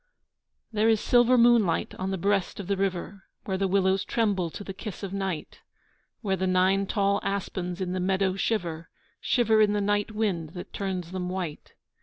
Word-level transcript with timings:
There 0.71 0.89
is 0.89 0.99
silver 0.99 1.37
moonlight 1.37 1.93
on 1.99 2.09
the 2.09 2.17
breast 2.17 2.59
of 2.59 2.65
the 2.65 2.75
river 2.75 3.25
Where 3.45 3.55
the 3.59 3.67
willows 3.67 4.03
tremble 4.03 4.49
to 4.49 4.63
the 4.63 4.73
kiss 4.73 5.03
of 5.03 5.13
night, 5.13 5.59
Where 6.21 6.35
the 6.35 6.47
nine 6.47 6.87
tall 6.87 7.19
aspens 7.21 7.79
in 7.81 7.91
the 7.93 7.99
meadow 7.99 8.35
shiver, 8.35 8.89
Shiver 9.19 9.61
in 9.61 9.73
the 9.73 9.79
night 9.79 10.09
wind 10.09 10.53
that 10.55 10.73
turns 10.73 11.11
them 11.11 11.29
white. 11.29 11.75